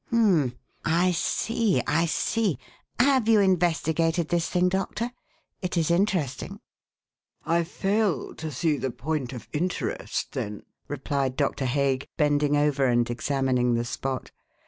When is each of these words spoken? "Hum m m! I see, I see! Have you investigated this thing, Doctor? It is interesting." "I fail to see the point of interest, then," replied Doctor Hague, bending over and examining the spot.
"Hum 0.09 0.41
m 0.41 0.43
m! 0.43 0.57
I 0.83 1.11
see, 1.11 1.79
I 1.85 2.07
see! 2.07 2.57
Have 2.99 3.29
you 3.29 3.39
investigated 3.39 4.29
this 4.29 4.49
thing, 4.49 4.67
Doctor? 4.67 5.11
It 5.61 5.77
is 5.77 5.91
interesting." 5.91 6.59
"I 7.45 7.63
fail 7.63 8.33
to 8.33 8.49
see 8.51 8.77
the 8.77 8.89
point 8.89 9.31
of 9.31 9.47
interest, 9.53 10.31
then," 10.31 10.63
replied 10.87 11.35
Doctor 11.37 11.65
Hague, 11.65 12.07
bending 12.17 12.57
over 12.57 12.87
and 12.87 13.07
examining 13.11 13.75
the 13.75 13.85
spot. 13.85 14.31